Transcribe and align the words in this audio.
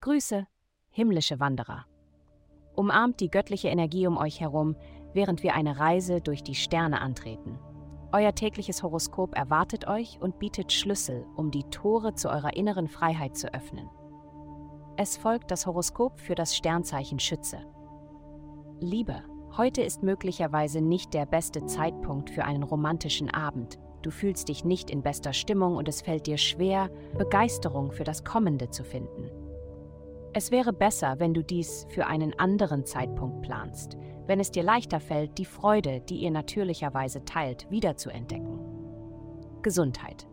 Grüße, 0.00 0.46
himmlische 0.90 1.38
Wanderer. 1.38 1.86
Umarmt 2.74 3.20
die 3.20 3.30
göttliche 3.30 3.68
Energie 3.68 4.06
um 4.06 4.16
euch 4.16 4.40
herum, 4.40 4.76
während 5.14 5.42
wir 5.42 5.54
eine 5.54 5.78
Reise 5.78 6.20
durch 6.20 6.42
die 6.42 6.54
Sterne 6.54 7.00
antreten. 7.00 7.58
Euer 8.12 8.34
tägliches 8.34 8.82
Horoskop 8.82 9.36
erwartet 9.36 9.86
euch 9.88 10.18
und 10.20 10.38
bietet 10.38 10.72
Schlüssel, 10.72 11.24
um 11.36 11.50
die 11.50 11.64
Tore 11.64 12.14
zu 12.14 12.28
eurer 12.28 12.54
inneren 12.56 12.88
Freiheit 12.88 13.36
zu 13.36 13.54
öffnen. 13.54 13.88
Es 14.96 15.16
folgt 15.16 15.50
das 15.50 15.66
Horoskop 15.66 16.20
für 16.20 16.34
das 16.34 16.54
Sternzeichen 16.54 17.18
Schütze. 17.18 17.58
Liebe, 18.80 19.22
heute 19.56 19.82
ist 19.82 20.02
möglicherweise 20.02 20.80
nicht 20.80 21.14
der 21.14 21.24
beste 21.24 21.64
Zeitpunkt 21.64 22.28
für 22.28 22.44
einen 22.44 22.64
romantischen 22.64 23.30
Abend. 23.30 23.78
Du 24.02 24.10
fühlst 24.10 24.48
dich 24.48 24.64
nicht 24.64 24.90
in 24.90 25.02
bester 25.02 25.32
Stimmung 25.32 25.76
und 25.76 25.88
es 25.88 26.02
fällt 26.02 26.26
dir 26.26 26.36
schwer, 26.36 26.90
Begeisterung 27.16 27.92
für 27.92 28.04
das 28.04 28.24
Kommende 28.24 28.68
zu 28.70 28.84
finden. 28.84 29.30
Es 30.34 30.50
wäre 30.50 30.72
besser, 30.72 31.16
wenn 31.18 31.34
du 31.34 31.44
dies 31.44 31.86
für 31.90 32.06
einen 32.06 32.38
anderen 32.38 32.84
Zeitpunkt 32.84 33.42
planst, 33.42 33.96
wenn 34.26 34.40
es 34.40 34.50
dir 34.50 34.62
leichter 34.62 34.98
fällt, 34.98 35.38
die 35.38 35.44
Freude, 35.44 36.00
die 36.00 36.16
ihr 36.16 36.30
natürlicherweise 36.30 37.24
teilt, 37.24 37.70
wiederzuentdecken. 37.70 38.58
Gesundheit. 39.62 40.26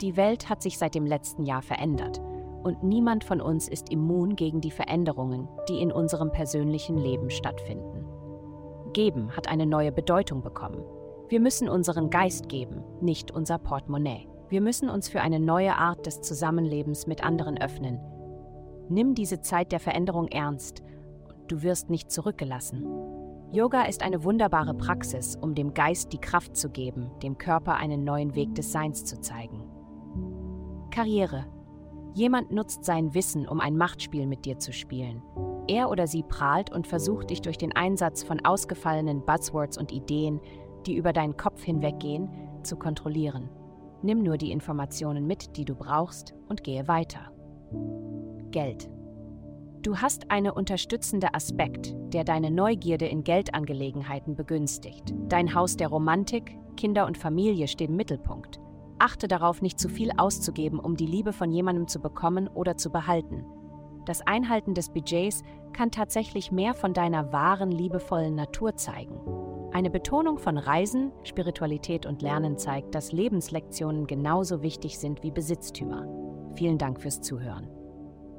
Die 0.00 0.16
Welt 0.16 0.48
hat 0.48 0.62
sich 0.62 0.78
seit 0.78 0.94
dem 0.94 1.06
letzten 1.06 1.44
Jahr 1.44 1.62
verändert 1.62 2.20
und 2.62 2.82
niemand 2.82 3.24
von 3.24 3.40
uns 3.40 3.68
ist 3.68 3.90
immun 3.90 4.36
gegen 4.36 4.60
die 4.60 4.70
Veränderungen, 4.70 5.48
die 5.68 5.80
in 5.80 5.90
unserem 5.90 6.30
persönlichen 6.30 6.96
Leben 6.96 7.30
stattfinden. 7.30 8.04
Geben 8.92 9.34
hat 9.36 9.48
eine 9.48 9.66
neue 9.66 9.92
Bedeutung 9.92 10.42
bekommen. 10.42 10.82
Wir 11.30 11.38
müssen 11.38 11.68
unseren 11.68 12.10
Geist 12.10 12.48
geben, 12.48 12.82
nicht 13.00 13.30
unser 13.30 13.58
Portemonnaie. 13.58 14.26
Wir 14.48 14.60
müssen 14.60 14.90
uns 14.90 15.08
für 15.08 15.20
eine 15.20 15.38
neue 15.38 15.76
Art 15.76 16.04
des 16.04 16.22
Zusammenlebens 16.22 17.06
mit 17.06 17.22
anderen 17.22 17.56
öffnen. 17.56 18.00
Nimm 18.88 19.14
diese 19.14 19.40
Zeit 19.40 19.70
der 19.70 19.78
Veränderung 19.78 20.26
ernst. 20.26 20.82
Du 21.46 21.62
wirst 21.62 21.88
nicht 21.88 22.10
zurückgelassen. 22.10 22.84
Yoga 23.52 23.82
ist 23.82 24.02
eine 24.02 24.24
wunderbare 24.24 24.74
Praxis, 24.74 25.36
um 25.36 25.54
dem 25.54 25.72
Geist 25.72 26.12
die 26.12 26.18
Kraft 26.18 26.56
zu 26.56 26.68
geben, 26.68 27.12
dem 27.22 27.38
Körper 27.38 27.76
einen 27.76 28.02
neuen 28.02 28.34
Weg 28.34 28.56
des 28.56 28.72
Seins 28.72 29.04
zu 29.04 29.20
zeigen. 29.20 29.70
Karriere 30.90 31.46
Jemand 32.12 32.50
nutzt 32.50 32.84
sein 32.84 33.14
Wissen, 33.14 33.46
um 33.46 33.60
ein 33.60 33.76
Machtspiel 33.76 34.26
mit 34.26 34.46
dir 34.46 34.58
zu 34.58 34.72
spielen. 34.72 35.22
Er 35.68 35.90
oder 35.90 36.08
sie 36.08 36.24
prahlt 36.24 36.72
und 36.72 36.88
versucht 36.88 37.30
dich 37.30 37.40
durch 37.40 37.56
den 37.56 37.70
Einsatz 37.70 38.24
von 38.24 38.44
ausgefallenen 38.44 39.24
Buzzwords 39.24 39.78
und 39.78 39.92
Ideen, 39.92 40.40
die 40.86 40.96
über 40.96 41.12
deinen 41.12 41.36
Kopf 41.36 41.62
hinweggehen, 41.62 42.28
zu 42.62 42.76
kontrollieren. 42.76 43.48
Nimm 44.02 44.22
nur 44.22 44.38
die 44.38 44.50
Informationen 44.50 45.26
mit, 45.26 45.56
die 45.56 45.64
du 45.64 45.74
brauchst, 45.74 46.34
und 46.48 46.64
gehe 46.64 46.88
weiter. 46.88 47.30
Geld. 48.50 48.90
Du 49.82 49.96
hast 49.96 50.30
einen 50.30 50.50
unterstützenden 50.50 51.34
Aspekt, 51.34 51.94
der 52.12 52.24
deine 52.24 52.50
Neugierde 52.50 53.06
in 53.06 53.24
Geldangelegenheiten 53.24 54.36
begünstigt. 54.36 55.14
Dein 55.28 55.54
Haus 55.54 55.76
der 55.76 55.88
Romantik, 55.88 56.58
Kinder 56.76 57.06
und 57.06 57.16
Familie 57.16 57.66
stehen 57.66 57.90
im 57.90 57.96
Mittelpunkt. 57.96 58.60
Achte 58.98 59.28
darauf, 59.28 59.62
nicht 59.62 59.80
zu 59.80 59.88
viel 59.88 60.10
auszugeben, 60.18 60.78
um 60.78 60.96
die 60.96 61.06
Liebe 61.06 61.32
von 61.32 61.50
jemandem 61.50 61.88
zu 61.88 62.00
bekommen 62.00 62.48
oder 62.48 62.76
zu 62.76 62.90
behalten. 62.90 63.46
Das 64.04 64.20
Einhalten 64.26 64.74
des 64.74 64.90
Budgets 64.90 65.42
kann 65.72 65.90
tatsächlich 65.90 66.52
mehr 66.52 66.74
von 66.74 66.92
deiner 66.92 67.32
wahren, 67.32 67.70
liebevollen 67.70 68.34
Natur 68.34 68.76
zeigen. 68.76 69.18
Eine 69.72 69.90
Betonung 69.90 70.38
von 70.38 70.58
Reisen, 70.58 71.12
Spiritualität 71.24 72.06
und 72.06 72.22
Lernen 72.22 72.58
zeigt, 72.58 72.94
dass 72.94 73.12
Lebenslektionen 73.12 74.06
genauso 74.06 74.62
wichtig 74.62 74.98
sind 74.98 75.22
wie 75.22 75.30
Besitztümer. 75.30 76.06
Vielen 76.54 76.78
Dank 76.78 77.00
fürs 77.00 77.20
Zuhören. 77.20 77.68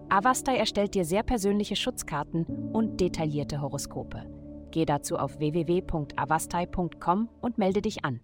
Avastai 0.09 0.57
erstellt 0.57 0.93
dir 0.93 1.05
sehr 1.05 1.23
persönliche 1.23 1.77
Schutzkarten 1.77 2.45
und 2.73 2.99
detaillierte 2.99 3.61
Horoskope. 3.61 4.25
Geh 4.71 4.85
dazu 4.85 5.17
auf 5.17 5.39
www.avastai.com 5.39 7.29
und 7.41 7.57
melde 7.57 7.81
dich 7.81 8.03
an. 8.03 8.21